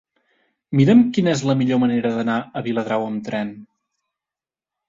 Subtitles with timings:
[0.79, 3.53] Mira'm quina és la millor manera d'anar a Viladrau amb tren.